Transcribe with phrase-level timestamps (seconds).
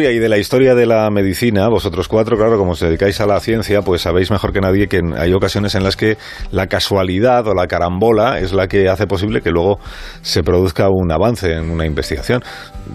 [0.00, 3.40] Y de la historia de la medicina, vosotros cuatro, claro, como os dedicáis a la
[3.40, 6.16] ciencia, pues sabéis mejor que nadie que hay ocasiones en las que
[6.52, 9.80] la casualidad o la carambola es la que hace posible que luego
[10.22, 12.44] se produzca un avance en una investigación.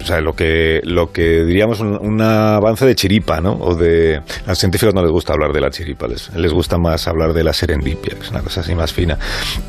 [0.00, 3.52] O sea, lo que, lo que diríamos un, avance de chiripa, ¿no?
[3.52, 4.16] O de...
[4.16, 7.32] A los científicos no les gusta hablar de la chiripa, les, les gusta más hablar
[7.32, 9.16] de la serendipia, que es una cosa así más fina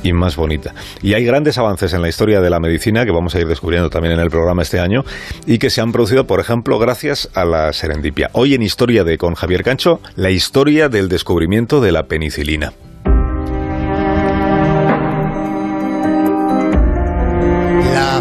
[0.02, 0.73] y más bonita.
[1.04, 3.91] Y hay grandes avances en la historia de la medicina que vamos a ir descubriendo
[3.91, 5.04] también en el programa este año
[5.46, 8.29] y que se han producido, por ejemplo, gracias a la serendipia.
[8.33, 12.73] Hoy en Historia de con Javier Cancho, la historia del descubrimiento de la penicilina.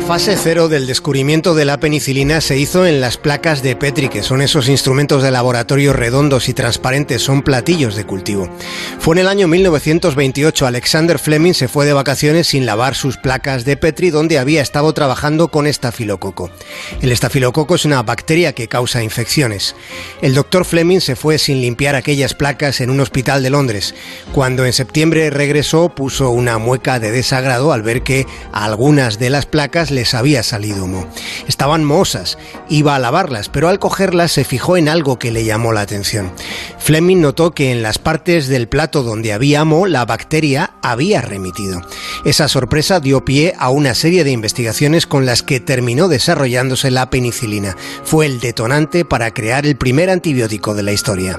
[0.09, 4.23] Fase cero del descubrimiento de la penicilina se hizo en las placas de Petri, que
[4.23, 8.49] son esos instrumentos de laboratorio redondos y transparentes, son platillos de cultivo.
[9.01, 13.67] Fue en el año 1928, Alexander Fleming se fue de vacaciones sin lavar sus placas
[13.67, 16.49] de Petri, donde había estado trabajando con estafilococo.
[17.03, 19.77] El estafilococo es una bacteria que causa infecciones.
[20.23, 23.95] El doctor Fleming se fue sin limpiar aquellas placas en un hospital de Londres.
[24.33, 29.45] Cuando en septiembre regresó, puso una mueca de desagrado al ver que algunas de las
[29.45, 31.09] placas les había salido humo.
[31.49, 35.73] Estaban mohosas, iba a lavarlas, pero al cogerlas se fijó en algo que le llamó
[35.73, 36.31] la atención.
[36.79, 41.83] Fleming notó que en las partes del plato donde había moho la bacteria había remitido.
[42.25, 47.11] Esa sorpresa dio pie a una serie de investigaciones con las que terminó desarrollándose la
[47.11, 47.77] penicilina.
[48.05, 51.37] Fue el detonante para crear el primer antibiótico de la historia.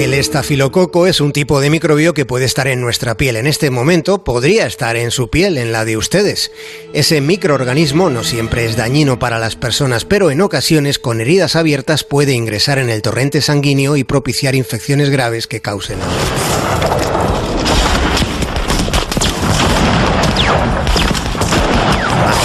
[0.00, 3.36] El estafilococo es un tipo de microbio que puede estar en nuestra piel.
[3.36, 6.50] En este momento podría estar en su piel, en la de ustedes.
[6.94, 12.02] Ese microorganismo no siempre es dañino para las personas, pero en ocasiones con heridas abiertas
[12.02, 15.98] puede ingresar en el torrente sanguíneo y propiciar infecciones graves que causen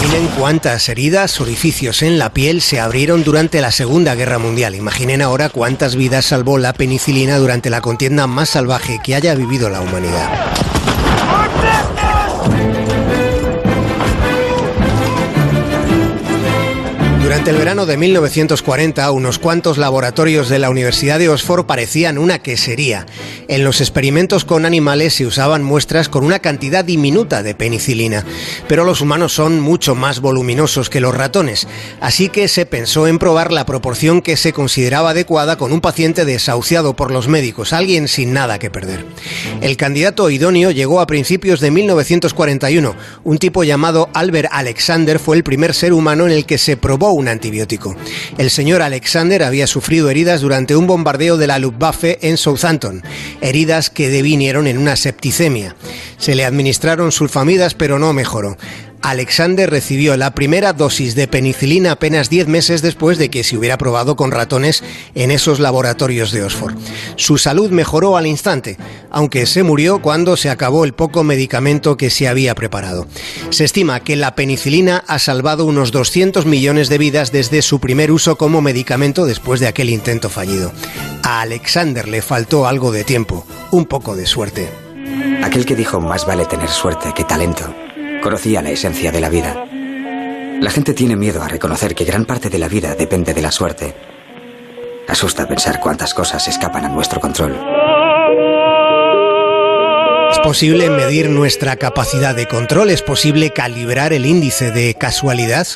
[0.06, 4.76] Imaginen cuántas heridas, orificios en la piel se abrieron durante la Segunda Guerra Mundial.
[4.76, 9.68] Imaginen ahora cuántas vidas salvó la penicilina durante la contienda más salvaje que haya vivido
[9.68, 10.30] la humanidad.
[17.46, 22.40] Durante el verano de 1940, unos cuantos laboratorios de la Universidad de Oxford parecían una
[22.40, 23.06] quesería.
[23.48, 28.26] En los experimentos con animales se usaban muestras con una cantidad diminuta de penicilina,
[28.68, 31.68] pero los humanos son mucho más voluminosos que los ratones,
[32.02, 36.26] así que se pensó en probar la proporción que se consideraba adecuada con un paciente
[36.26, 39.06] desahuciado por los médicos, alguien sin nada que perder.
[39.62, 42.96] El candidato idóneo llegó a principios de 1941.
[43.24, 47.12] Un tipo llamado Albert Alexander fue el primer ser humano en el que se probó
[47.12, 47.96] un antibiótico.
[48.38, 53.04] El señor Alexander había sufrido heridas durante un bombardeo de la Luftwaffe en Southampton,
[53.42, 55.76] heridas que devinieron en una septicemia.
[56.18, 58.58] Se le administraron sulfamidas pero no mejoró.
[59.06, 63.78] Alexander recibió la primera dosis de penicilina apenas 10 meses después de que se hubiera
[63.78, 66.74] probado con ratones en esos laboratorios de Oxford.
[67.16, 68.78] Su salud mejoró al instante,
[69.16, 73.08] aunque se murió cuando se acabó el poco medicamento que se había preparado.
[73.50, 78.12] Se estima que la penicilina ha salvado unos 200 millones de vidas desde su primer
[78.12, 80.74] uso como medicamento después de aquel intento fallido.
[81.24, 84.68] A Alexander le faltó algo de tiempo, un poco de suerte.
[85.42, 87.74] Aquel que dijo más vale tener suerte que talento
[88.22, 89.66] Conocía la esencia de la vida.
[90.60, 93.52] La gente tiene miedo a reconocer que gran parte de la vida depende de la
[93.52, 93.96] suerte.
[95.08, 97.75] Asusta pensar cuántas cosas escapan a nuestro control.
[100.46, 105.68] Es posible medir nuestra capacidad de control, es posible calibrar el índice de casualidad.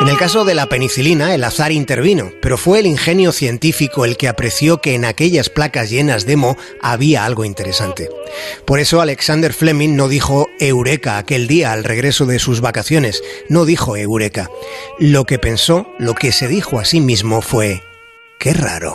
[0.00, 4.16] En el caso de la penicilina, el azar intervino, pero fue el ingenio científico el
[4.16, 8.08] que apreció que en aquellas placas llenas de mo había algo interesante.
[8.64, 13.64] Por eso Alexander Fleming no dijo Eureka aquel día al regreso de sus vacaciones, no
[13.64, 14.48] dijo Eureka.
[15.00, 17.82] Lo que pensó, lo que se dijo a sí mismo fue,
[18.38, 18.94] qué raro.